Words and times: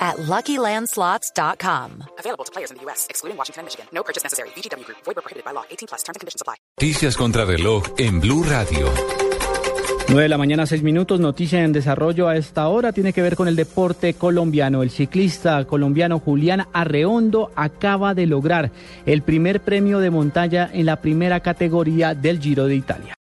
at 0.00 0.16
LuckyLandSlots.com. 0.16 2.04
Available 2.18 2.44
to 2.44 2.52
players 2.52 2.70
in 2.70 2.78
the 2.78 2.84
U.S., 2.84 3.06
excluding 3.10 3.36
Washington 3.36 3.60
and 3.60 3.66
Michigan. 3.66 3.86
No 3.92 4.02
purchase 4.02 4.24
necessary. 4.24 4.48
VGW 4.56 4.84
Group. 4.86 4.98
Void 5.04 5.16
where 5.16 5.22
prohibited 5.22 5.44
by 5.44 5.52
law. 5.52 5.64
18 5.70 5.88
plus. 5.88 6.02
Terms 6.02 6.16
and 6.16 6.20
conditions 6.20 6.40
apply. 6.40 6.56
Noticias 6.80 7.16
contra 7.16 7.44
reloj 7.44 7.84
en 7.98 8.20
Blue 8.20 8.42
Radio. 8.42 8.90
9 10.10 10.24
de 10.24 10.28
la 10.28 10.38
mañana, 10.38 10.66
6 10.66 10.82
minutos. 10.82 11.20
Noticia 11.20 11.62
en 11.62 11.72
desarrollo 11.72 12.26
a 12.26 12.36
esta 12.36 12.66
hora 12.66 12.92
tiene 12.92 13.12
que 13.12 13.22
ver 13.22 13.36
con 13.36 13.46
el 13.46 13.54
deporte 13.54 14.14
colombiano. 14.14 14.82
El 14.82 14.90
ciclista 14.90 15.64
colombiano 15.66 16.18
Julián 16.18 16.66
Arreondo 16.72 17.52
acaba 17.54 18.12
de 18.12 18.26
lograr 18.26 18.72
el 19.06 19.22
primer 19.22 19.60
premio 19.60 20.00
de 20.00 20.10
montaña 20.10 20.68
en 20.72 20.86
la 20.86 20.96
primera 21.00 21.38
categoría 21.40 22.16
del 22.16 22.40
Giro 22.40 22.66
de 22.66 22.74
Italia. 22.74 23.14